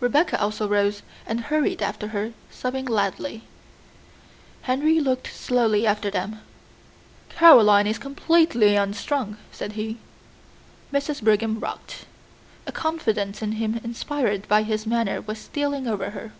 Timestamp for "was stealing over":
15.20-16.10